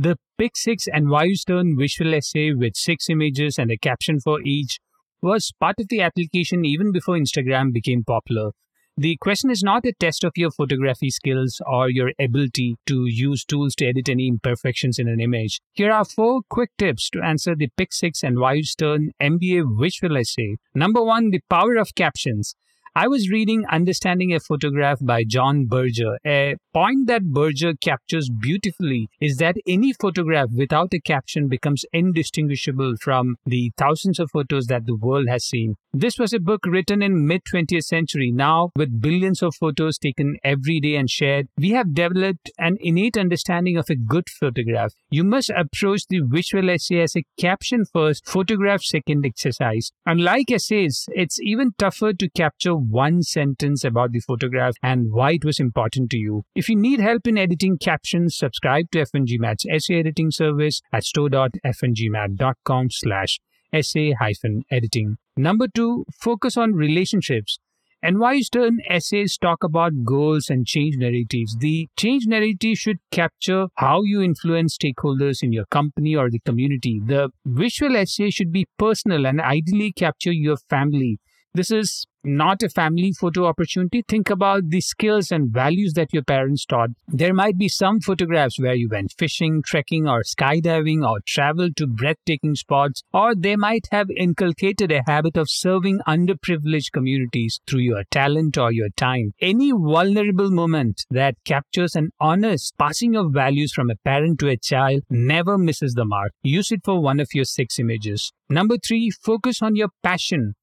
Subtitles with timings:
[0.00, 4.78] The Pick 6 NYU Stern visual essay with six images and a caption for each
[5.20, 8.52] was part of the application even before Instagram became popular.
[8.96, 13.44] The question is not a test of your photography skills or your ability to use
[13.44, 15.60] tools to edit any imperfections in an image.
[15.72, 20.58] Here are four quick tips to answer the Pick 6 NYU Stern MBA visual essay.
[20.76, 22.54] Number one, the power of captions.
[23.00, 26.18] I was reading Understanding a Photograph by John Berger.
[26.26, 32.94] A point that Berger captures beautifully is that any photograph without a caption becomes indistinguishable
[33.00, 35.76] from the thousands of photos that the world has seen.
[35.92, 38.32] This was a book written in mid 20th century.
[38.32, 43.16] Now, with billions of photos taken every day and shared, we have developed an innate
[43.16, 44.92] understanding of a good photograph.
[45.08, 49.92] You must approach the visual essay as a caption first, photograph second exercise.
[50.04, 55.44] Unlike essays, it's even tougher to capture one sentence about the photograph and why it
[55.44, 56.44] was important to you.
[56.54, 62.90] If you need help in editing captions, subscribe to F1GMAT's essay editing service at store.f1gmat.com
[62.90, 63.40] slash
[63.72, 65.16] essay hyphen editing.
[65.36, 67.58] Number two, focus on relationships.
[68.04, 71.56] NYU Stern essays talk about goals and change narratives.
[71.58, 77.00] The change narrative should capture how you influence stakeholders in your company or the community.
[77.04, 81.18] The visual essay should be personal and ideally capture your family.
[81.58, 84.04] This is not a family photo opportunity.
[84.06, 86.90] Think about the skills and values that your parents taught.
[87.08, 91.88] There might be some photographs where you went fishing, trekking, or skydiving, or traveled to
[91.88, 98.04] breathtaking spots, or they might have inculcated a habit of serving underprivileged communities through your
[98.12, 99.32] talent or your time.
[99.40, 104.56] Any vulnerable moment that captures an honest passing of values from a parent to a
[104.56, 106.30] child never misses the mark.
[106.40, 108.32] Use it for one of your six images.
[108.48, 110.54] Number three, focus on your passion.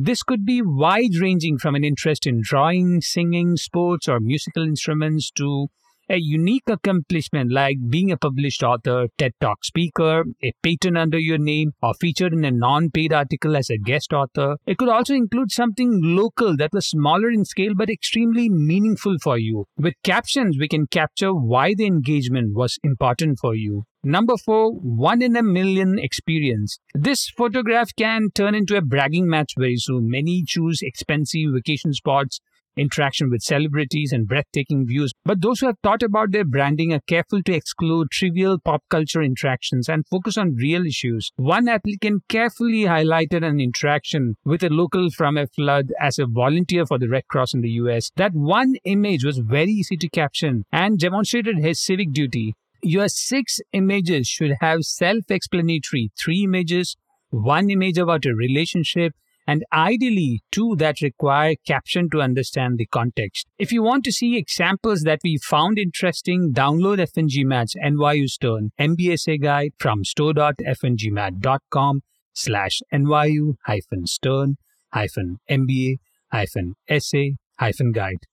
[0.00, 5.28] This could be wide ranging from an interest in drawing, singing, sports, or musical instruments
[5.32, 5.70] to
[6.10, 11.38] a unique accomplishment like being a published author, TED Talk speaker, a patent under your
[11.38, 14.56] name, or featured in a non paid article as a guest author.
[14.66, 19.38] It could also include something local that was smaller in scale but extremely meaningful for
[19.38, 19.66] you.
[19.76, 23.84] With captions, we can capture why the engagement was important for you.
[24.04, 26.78] Number four, one in a million experience.
[26.94, 30.08] This photograph can turn into a bragging match very soon.
[30.08, 32.40] Many choose expensive vacation spots
[32.78, 35.12] interaction with celebrities, and breathtaking views.
[35.24, 39.22] But those who have thought about their branding are careful to exclude trivial pop culture
[39.22, 41.30] interactions and focus on real issues.
[41.36, 46.86] One applicant carefully highlighted an interaction with a local from a flood as a volunteer
[46.86, 48.10] for the Red Cross in the US.
[48.16, 52.54] That one image was very easy to caption and demonstrated his civic duty.
[52.82, 56.96] Your six images should have self explanatory three images,
[57.30, 59.14] one image about a relationship,
[59.48, 63.46] and ideally two that require caption to understand the context.
[63.58, 69.40] If you want to see examples that we found interesting, download F1GMAT's NYU Stern MBA
[69.40, 72.02] guide from store.f1gmat.com
[72.34, 74.58] slash NYU hyphen Stern
[74.92, 75.96] hyphen MBA
[76.30, 78.26] hyphen essay hyphen guide.